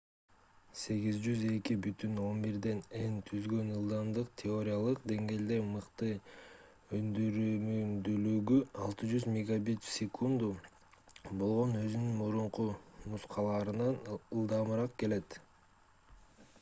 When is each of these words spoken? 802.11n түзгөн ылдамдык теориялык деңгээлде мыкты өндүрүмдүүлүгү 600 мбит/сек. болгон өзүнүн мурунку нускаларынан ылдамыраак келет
802.11n 0.83 3.19
түзгөн 3.27 3.67
ылдамдык 3.75 4.31
теориялык 4.41 5.03
деңгээлде 5.11 5.59
мыкты 5.73 6.09
өндүрүмдүүлүгү 7.01 8.57
600 8.87 9.29
мбит/сек. 9.59 10.17
болгон 10.25 11.79
өзүнүн 11.83 12.19
мурунку 12.23 12.67
нускаларынан 13.13 14.03
ылдамыраак 14.17 14.99
келет 15.05 15.41